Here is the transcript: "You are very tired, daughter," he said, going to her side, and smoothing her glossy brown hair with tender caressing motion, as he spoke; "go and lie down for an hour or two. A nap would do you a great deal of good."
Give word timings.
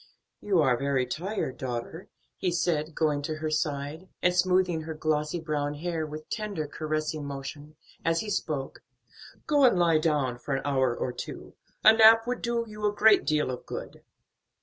"You 0.39 0.63
are 0.63 0.77
very 0.79 1.05
tired, 1.05 1.59
daughter," 1.59 2.09
he 2.35 2.51
said, 2.51 2.95
going 2.95 3.21
to 3.21 3.35
her 3.35 3.51
side, 3.51 4.09
and 4.23 4.33
smoothing 4.33 4.81
her 4.81 4.95
glossy 4.95 5.39
brown 5.39 5.75
hair 5.75 6.07
with 6.07 6.27
tender 6.27 6.65
caressing 6.65 7.23
motion, 7.23 7.75
as 8.03 8.21
he 8.21 8.29
spoke; 8.31 8.81
"go 9.45 9.63
and 9.63 9.77
lie 9.77 9.99
down 9.99 10.39
for 10.39 10.55
an 10.55 10.65
hour 10.65 10.95
or 10.95 11.11
two. 11.13 11.53
A 11.83 11.93
nap 11.93 12.25
would 12.25 12.41
do 12.41 12.65
you 12.67 12.83
a 12.87 12.91
great 12.91 13.25
deal 13.25 13.51
of 13.51 13.67
good." 13.67 14.01